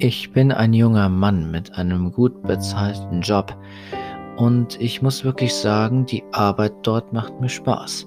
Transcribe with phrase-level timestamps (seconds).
[0.00, 3.56] Ich bin ein junger Mann mit einem gut bezahlten Job
[4.36, 8.06] und ich muss wirklich sagen, die Arbeit dort macht mir Spaß.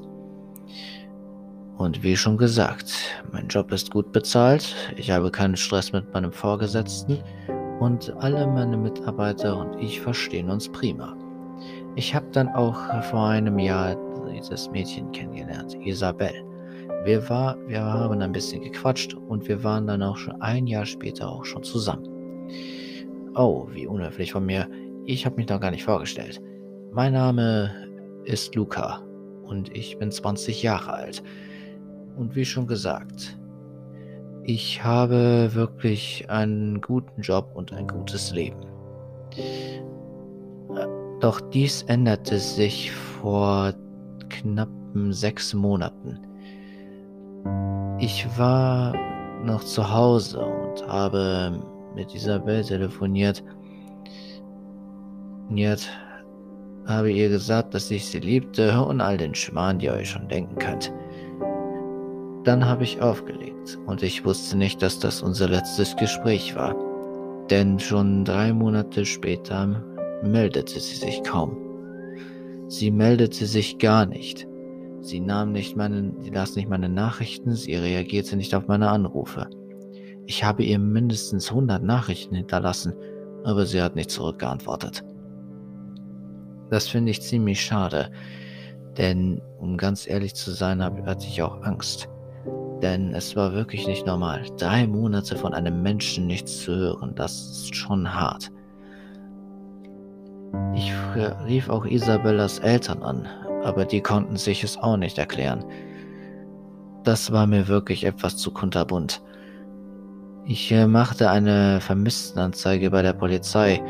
[1.78, 2.94] Und wie schon gesagt,
[3.34, 7.20] mein Job ist gut bezahlt, ich habe keinen Stress mit meinem Vorgesetzten
[7.82, 11.18] und alle meine Mitarbeiter und ich verstehen uns prima.
[11.98, 13.98] Ich habe dann auch vor einem Jahr
[14.32, 16.51] dieses Mädchen kennengelernt, Isabel.
[17.04, 20.86] Wir, war, wir haben ein bisschen gequatscht und wir waren dann auch schon ein Jahr
[20.86, 22.08] später auch schon zusammen.
[23.36, 24.70] Oh, wie unhöflich von mir.
[25.06, 26.40] Ich habe mich noch gar nicht vorgestellt.
[26.92, 27.72] Mein Name
[28.26, 29.02] ist Luca
[29.46, 31.24] und ich bin 20 Jahre alt.
[32.18, 33.36] Und wie schon gesagt,
[34.44, 38.60] ich habe wirklich einen guten Job und ein gutes Leben.
[41.20, 43.74] Doch dies änderte sich vor
[44.30, 46.20] knappen sechs Monaten.
[48.00, 48.94] Ich war
[49.44, 51.64] noch zu Hause und habe
[51.96, 53.44] mit Isabel telefoniert.
[55.50, 55.90] Jetzt
[56.88, 60.28] habe ihr gesagt, dass ich sie liebte und all den Schmarrn, die ihr euch schon
[60.28, 60.92] denken könnt.
[62.44, 66.76] Dann habe ich aufgelegt und ich wusste nicht, dass das unser letztes Gespräch war.
[67.50, 69.84] Denn schon drei Monate später
[70.24, 71.56] meldete sie sich kaum.
[72.68, 74.48] Sie meldete sich gar nicht.
[75.02, 79.50] Sie nahm nicht meine, sie las nicht meine Nachrichten, sie reagierte nicht auf meine Anrufe.
[80.28, 82.94] Ich habe ihr mindestens 100 Nachrichten hinterlassen,
[83.44, 85.04] aber sie hat nicht zurückgeantwortet.
[86.70, 88.12] Das finde ich ziemlich schade,
[88.98, 92.08] denn um ganz ehrlich zu sein, hatte ich auch Angst.
[92.82, 94.44] Denn es war wirklich nicht normal.
[94.58, 98.52] Drei Monate von einem Menschen nichts zu hören, das ist schon hart.
[100.74, 100.92] Ich
[101.46, 103.28] rief auch Isabellas Eltern an,
[103.64, 105.64] aber die konnten sich es auch nicht erklären.
[107.04, 109.22] Das war mir wirklich etwas zu kunterbunt.
[110.46, 113.82] Ich äh, machte eine Vermisstenanzeige bei der Polizei,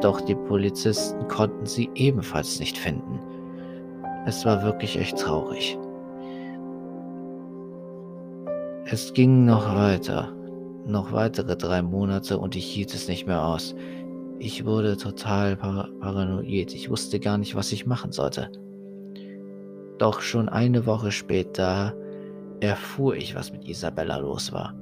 [0.00, 3.20] doch die Polizisten konnten sie ebenfalls nicht finden.
[4.26, 5.78] Es war wirklich echt traurig.
[8.84, 10.32] Es ging noch weiter,
[10.86, 13.74] noch weitere drei Monate und ich hielt es nicht mehr aus.
[14.38, 16.74] Ich wurde total par paranoid.
[16.74, 18.50] Ich wusste gar nicht, was ich machen sollte.
[20.02, 21.94] Doch schon eine Woche später
[22.58, 24.74] erfuhr ich, was mit Isabella los war.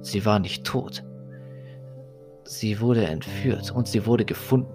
[0.00, 1.04] Sie war nicht tot.
[2.44, 4.72] Sie wurde entführt und sie wurde gefunden.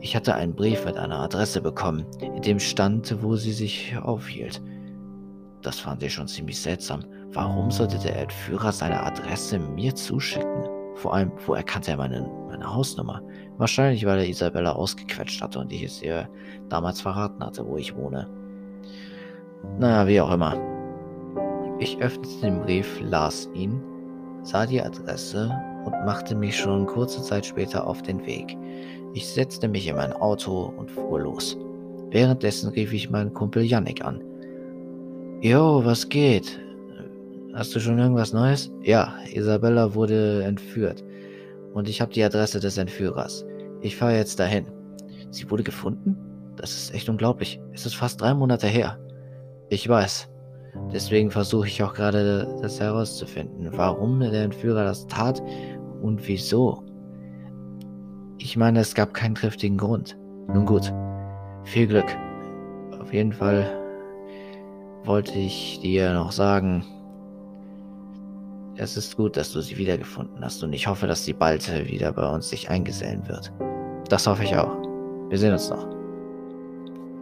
[0.00, 4.62] Ich hatte einen Brief mit einer Adresse bekommen, in dem stand, wo sie sich aufhielt.
[5.60, 7.04] Das fand ich schon ziemlich seltsam.
[7.34, 10.64] Warum sollte der Entführer seine Adresse mir zuschicken?
[10.94, 13.22] Vor allem, wo erkannte er meine, meine Hausnummer?
[13.58, 16.28] Wahrscheinlich, weil er Isabella ausgequetscht hatte und ich es ihr
[16.68, 18.28] damals verraten hatte, wo ich wohne.
[19.78, 20.56] Naja, wie auch immer.
[21.78, 23.80] Ich öffnete den Brief, las ihn,
[24.42, 25.50] sah die Adresse
[25.84, 28.56] und machte mich schon kurze Zeit später auf den Weg.
[29.14, 31.56] Ich setzte mich in mein Auto und fuhr los.
[32.10, 34.22] Währenddessen rief ich meinen Kumpel Yannick an.
[35.40, 36.60] Jo, was geht?
[37.52, 38.70] Hast du schon irgendwas Neues?
[38.82, 41.04] Ja, Isabella wurde entführt.
[41.74, 43.44] Und ich habe die Adresse des Entführers.
[43.80, 44.66] Ich fahre jetzt dahin.
[45.30, 46.16] Sie wurde gefunden?
[46.56, 47.60] Das ist echt unglaublich.
[47.72, 48.98] Es ist fast drei Monate her.
[49.68, 50.28] Ich weiß.
[50.92, 55.42] Deswegen versuche ich auch gerade das herauszufinden, warum der Entführer das tat
[56.02, 56.84] und wieso.
[58.38, 60.16] Ich meine, es gab keinen triftigen Grund.
[60.46, 60.92] Nun gut.
[61.64, 62.16] Viel Glück.
[63.00, 63.66] Auf jeden Fall
[65.04, 66.84] wollte ich dir noch sagen,
[68.80, 72.12] es ist gut, dass du sie wiedergefunden hast und ich hoffe, dass sie bald wieder
[72.12, 73.52] bei uns sich eingesellen wird.
[74.08, 74.74] Das hoffe ich auch.
[75.28, 75.86] Wir sehen uns noch.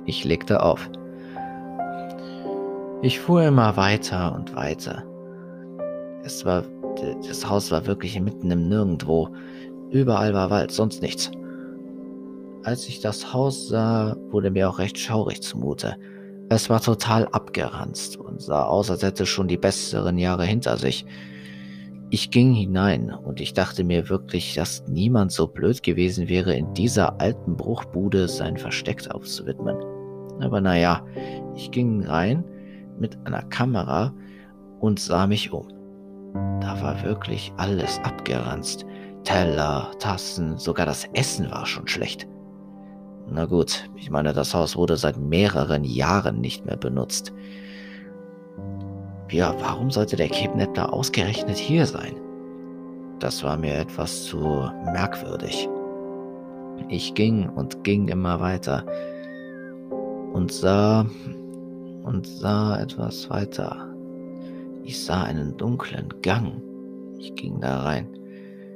[0.07, 0.89] Ich legte auf.
[3.03, 5.03] Ich fuhr immer weiter und weiter.
[6.23, 6.63] Es war,
[7.27, 9.29] das Haus war wirklich mitten im Nirgendwo.
[9.91, 11.33] Überall war Wald, sonst nichts.
[12.63, 15.97] Als ich das Haus sah, wurde mir auch recht schaurig zumute.
[16.51, 21.05] Es war total abgeranzt und sah aus, als hätte schon die besseren Jahre hinter sich.
[22.11, 26.73] Ich ging hinein und ich dachte mir wirklich, dass niemand so blöd gewesen wäre, in
[26.73, 29.77] dieser alten Bruchbude sein Versteck aufzuwidmen.
[30.41, 31.05] Aber naja,
[31.55, 32.45] ich ging rein
[32.99, 34.15] mit einer Kamera
[34.81, 35.69] und sah mich um.
[36.61, 38.87] Da war wirklich alles abgeranzt.
[39.25, 42.27] Teller, Tassen, sogar das Essen war schon schlecht.
[43.31, 47.35] Na gut, ich meine, das Haus wurde seit mehreren Jahren nicht mehr benutzt.
[49.31, 52.15] Ja, warum sollte der Kidnapper ausgerechnet hier sein?
[53.19, 55.69] Das war mir etwas zu merkwürdig.
[56.89, 58.87] Ich ging und ging immer weiter
[60.33, 61.05] und sah
[62.05, 63.89] und sah etwas weiter.
[64.85, 66.63] Ich sah einen dunklen Gang.
[67.19, 68.09] Ich ging da rein.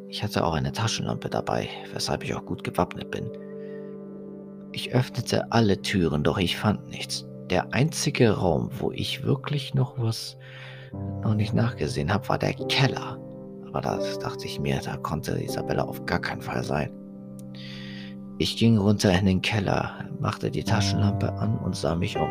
[0.08, 3.30] Ich hatte auch eine Taschenlampe dabei, weshalb ich auch gut gewappnet bin.
[4.72, 7.26] Ich öffnete alle Türen, doch ich fand nichts.
[7.50, 10.36] Der einzige Raum, wo ich wirklich noch was
[11.22, 13.18] noch nicht nachgesehen habe, war der Keller.
[13.66, 16.90] Aber da dachte ich mir, da konnte Isabella auf gar keinen Fall sein.
[18.38, 22.28] Ich ging runter in den Keller, machte die Taschenlampe an und sah mich um.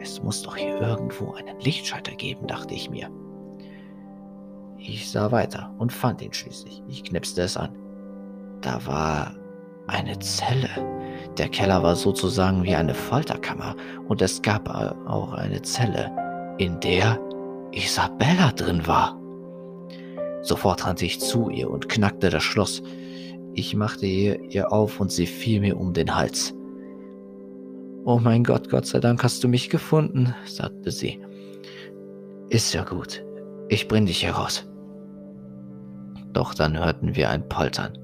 [0.00, 3.10] Es muss doch hier irgendwo einen Lichtschalter geben, dachte ich mir.
[4.78, 6.82] Ich sah weiter und fand ihn schließlich.
[6.88, 7.76] Ich knipste es an.
[8.60, 9.34] Da war
[9.86, 10.68] eine Zelle.
[11.38, 13.76] Der Keller war sozusagen wie eine Folterkammer
[14.08, 16.10] und es gab auch eine Zelle,
[16.58, 17.18] in der
[17.72, 19.18] Isabella drin war.
[20.42, 22.82] Sofort rannte ich zu ihr und knackte das Schloss.
[23.54, 26.54] Ich machte ihr, ihr auf und sie fiel mir um den Hals.
[28.04, 31.20] Oh mein Gott, Gott sei Dank hast du mich gefunden, sagte sie.
[32.48, 33.24] Ist ja gut.
[33.68, 34.66] Ich bring dich hier raus.
[36.32, 37.98] Doch dann hörten wir ein Poltern.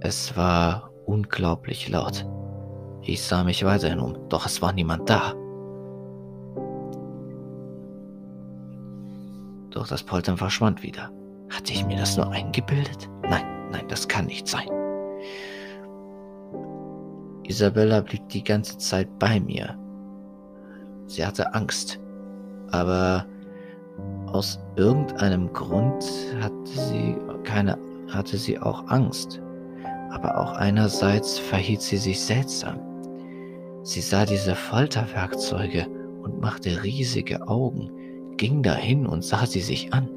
[0.00, 2.26] Es war unglaublich laut.
[3.02, 5.34] Ich sah mich weiterhin um, doch es war niemand da.
[9.70, 11.10] Doch das Poltern verschwand wieder.
[11.50, 13.10] Hatte ich mir das nur eingebildet?
[13.28, 14.68] Nein, nein, das kann nicht sein.
[17.44, 19.76] Isabella blieb die ganze Zeit bei mir.
[21.06, 22.00] Sie hatte Angst,
[22.70, 23.26] aber
[24.26, 26.04] aus irgendeinem Grund
[26.40, 27.76] hatte sie keine,
[28.10, 29.42] hatte sie auch Angst.
[30.12, 32.78] Aber auch einerseits verhielt sie sich seltsam.
[33.82, 35.86] Sie sah diese Folterwerkzeuge
[36.22, 40.08] und machte riesige Augen, ging dahin und sah sie sich an,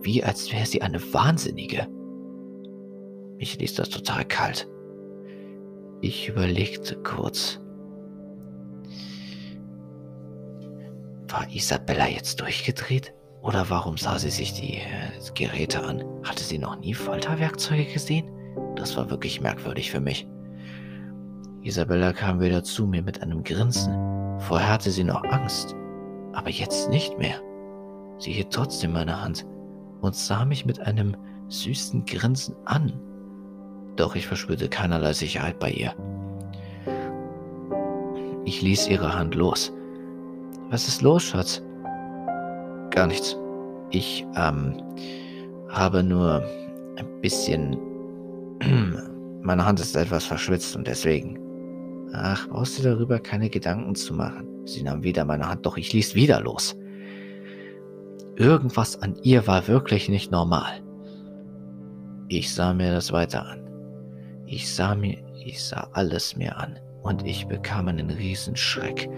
[0.00, 1.86] wie als wäre sie eine Wahnsinnige.
[3.36, 4.68] Mich ließ das total kalt.
[6.00, 7.60] Ich überlegte kurz.
[11.28, 13.12] War Isabella jetzt durchgedreht?
[13.42, 16.02] Oder warum sah sie sich die äh, Geräte an?
[16.22, 18.30] Hatte sie noch nie Folterwerkzeuge gesehen?
[18.76, 20.28] Das war wirklich merkwürdig für mich.
[21.62, 23.94] Isabella kam wieder zu mir mit einem Grinsen.
[24.40, 25.74] Vorher hatte sie noch Angst,
[26.32, 27.40] aber jetzt nicht mehr.
[28.18, 29.46] Sie hielt trotzdem meine Hand
[30.00, 31.16] und sah mich mit einem
[31.48, 32.92] süßen Grinsen an.
[33.96, 35.94] Doch ich verspürte keinerlei Sicherheit bei ihr.
[38.44, 39.72] Ich ließ ihre Hand los.
[40.70, 41.62] Was ist los, Schatz?
[42.90, 43.38] Gar nichts.
[43.90, 44.82] Ich, ähm,
[45.68, 46.42] habe nur
[46.96, 47.93] ein bisschen...
[49.42, 51.38] Meine Hand ist etwas verschwitzt und deswegen...
[52.12, 54.46] Ach, brauchst du darüber keine Gedanken zu machen.
[54.66, 56.76] Sie nahm wieder meine Hand, doch ich ließ wieder los.
[58.36, 60.82] Irgendwas an ihr war wirklich nicht normal.
[62.28, 63.68] Ich sah mir das weiter an.
[64.46, 69.10] Ich sah mir, ich sah alles mir an und ich bekam einen Riesenschreck.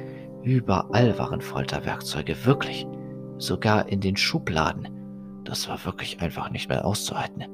[0.42, 2.86] Überall waren Folterwerkzeuge, wirklich.
[3.38, 4.88] Sogar in den Schubladen.
[5.44, 7.44] Das war wirklich einfach nicht mehr auszuhalten.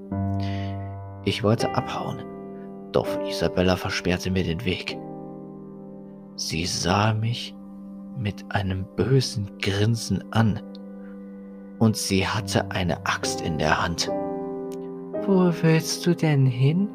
[1.24, 2.24] Ich wollte abhauen,
[2.90, 4.98] doch Isabella versperrte mir den Weg.
[6.34, 7.54] Sie sah mich
[8.18, 10.60] mit einem bösen Grinsen an
[11.78, 14.08] und sie hatte eine Axt in der Hand.
[15.26, 16.88] Wo willst du denn hin?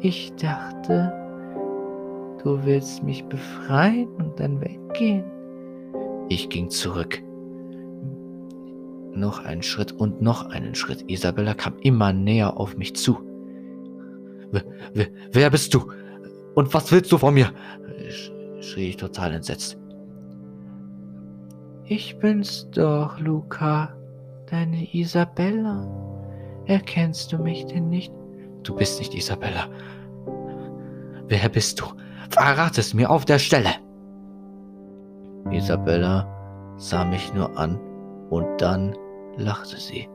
[0.00, 1.12] Ich dachte,
[2.42, 5.24] du willst mich befreien und dann weggehen.
[6.28, 7.22] Ich ging zurück.
[9.14, 11.10] Noch einen Schritt und noch einen Schritt.
[11.10, 13.27] Isabella kam immer näher auf mich zu.
[14.50, 14.64] Wer,
[14.94, 15.90] wer, wer bist du?
[16.54, 17.52] Und was willst du von mir?
[18.60, 19.78] schrie ich total entsetzt.
[21.84, 23.94] Ich bin's doch, Luca,
[24.50, 25.86] deine Isabella.
[26.66, 28.12] Erkennst du mich denn nicht?
[28.62, 29.68] Du bist nicht Isabella.
[31.28, 31.86] Wer bist du?
[32.30, 33.70] Verrate es mir auf der Stelle.
[35.50, 36.26] Isabella
[36.76, 37.80] sah mich nur an
[38.28, 38.94] und dann
[39.36, 40.06] lachte sie.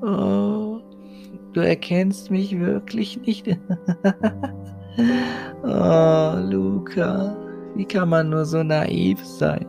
[0.02, 0.59] oh,
[1.52, 3.46] du erkennst mich wirklich nicht.
[5.62, 7.36] oh, Luca,
[7.74, 9.66] wie kann man nur so naiv sein?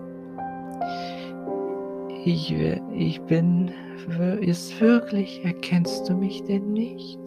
[2.23, 2.53] Ich,
[2.93, 3.71] ich bin
[4.41, 7.19] ist wirklich, erkennst du mich denn nicht?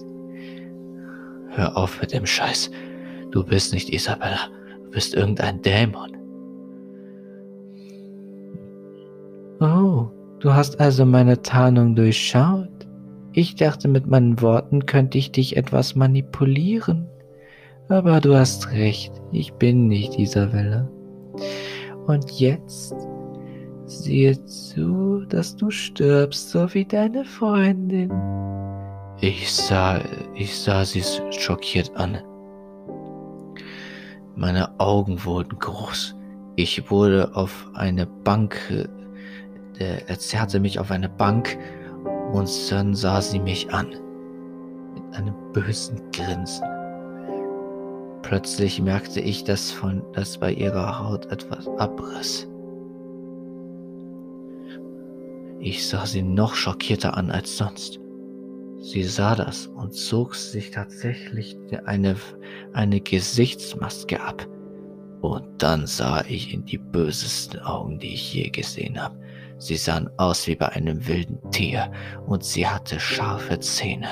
[1.50, 2.70] Hör auf mit dem Scheiß.
[3.30, 4.48] Du bist nicht Isabella.
[4.84, 6.16] Du bist irgendein Dämon.
[9.60, 10.08] Oh,
[10.40, 12.68] du hast also meine Tarnung durchschaut.
[13.34, 17.06] Ich dachte, mit meinen Worten könnte ich dich etwas manipulieren.
[17.88, 20.88] Aber du hast recht, ich bin nicht Isabella.
[22.06, 22.94] Und jetzt
[23.86, 28.10] Siehe zu, dass du stirbst, so wie deine Freundin.
[29.20, 30.00] Ich sah,
[30.34, 32.18] ich sah sie schockiert an.
[34.34, 36.16] Meine Augen wurden groß.
[36.56, 38.58] Ich wurde auf eine Bank,
[39.78, 41.58] äh, er zerrte mich auf eine Bank
[42.34, 43.90] und dann sah sie mich an.
[44.94, 46.66] Mit einem bösen Grinsen.
[48.22, 52.48] Plötzlich merkte ich, dass, von, dass bei ihrer Haut etwas abriss.
[55.60, 58.00] Ich sah sie noch schockierter an als sonst.
[58.80, 62.16] Sie sah das und zog sich tatsächlich eine,
[62.72, 64.44] eine Gesichtsmaske ab.
[65.20, 69.16] Und dann sah ich in die bösesten Augen, die ich je gesehen habe.
[69.58, 71.90] Sie sahen aus wie bei einem wilden Tier
[72.26, 74.08] und sie hatte scharfe Zähne.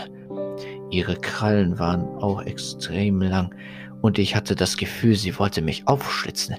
[0.90, 3.54] Ihre Krallen waren auch extrem lang
[4.00, 6.56] und ich hatte das Gefühl, sie wollte mich aufschlitzen.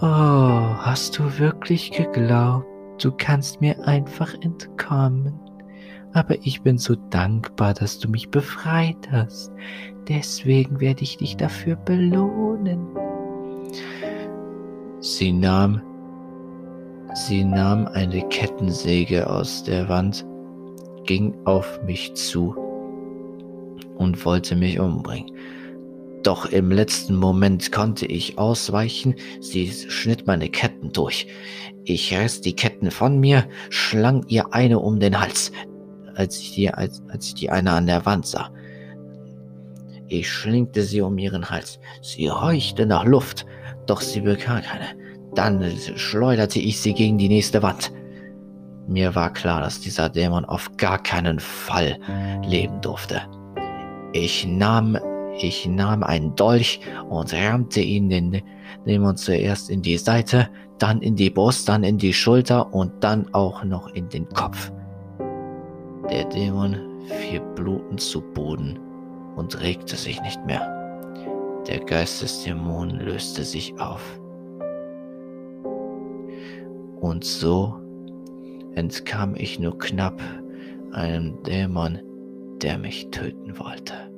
[0.00, 2.66] Oh, hast du wirklich geglaubt,
[3.02, 5.38] du kannst mir einfach entkommen?
[6.16, 9.52] aber ich bin so dankbar, dass du mich befreit hast.
[10.08, 12.86] Deswegen werde ich dich dafür belohnen.
[15.00, 15.82] Sie nahm,
[17.16, 20.24] sie nahm eine Kettensäge aus der Wand,
[21.04, 22.54] ging auf mich zu
[23.96, 25.32] und wollte mich umbringen.
[26.22, 31.28] Doch im letzten Moment konnte ich ausweichen, sie schnitt meine Ketten durch.
[31.84, 35.52] Ich riss die Ketten von mir, schlang ihr eine um den Hals
[36.16, 38.50] als ich die, als, als ich die eine an der Wand sah.
[40.08, 41.78] Ich schlingte sie um ihren Hals.
[42.00, 43.46] Sie horchte nach Luft,
[43.86, 45.05] doch sie bekam keine.
[45.36, 45.62] Dann
[45.94, 47.92] schleuderte ich sie gegen die nächste Wand.
[48.88, 51.98] Mir war klar, dass dieser Dämon auf gar keinen Fall
[52.42, 53.20] leben durfte.
[54.12, 54.98] Ich nahm,
[55.38, 58.42] ich nahm einen Dolch und rammte ihn den
[58.86, 63.32] Dämon zuerst in die Seite, dann in die Brust, dann in die Schulter und dann
[63.34, 64.72] auch noch in den Kopf.
[66.10, 66.76] Der Dämon
[67.06, 68.78] fiel blutend zu Boden
[69.36, 70.72] und regte sich nicht mehr.
[71.66, 74.18] Der Geist des Dämonen löste sich auf.
[77.00, 77.74] Und so
[78.74, 80.20] entkam ich nur knapp
[80.92, 81.98] einem Dämon,
[82.62, 84.15] der mich töten wollte.